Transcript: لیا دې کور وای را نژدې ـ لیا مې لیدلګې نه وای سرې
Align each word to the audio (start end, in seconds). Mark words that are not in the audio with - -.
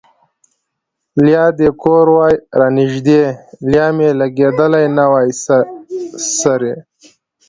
لیا 1.25 1.45
دې 1.57 1.69
کور 1.81 2.05
وای 2.15 2.35
را 2.59 2.67
نژدې 2.77 3.21
ـ 3.29 3.35
لیا 3.69 3.87
مې 3.95 4.09
لیدلګې 4.19 4.83
نه 4.97 5.05
وای 5.11 5.29
سرې 6.39 6.73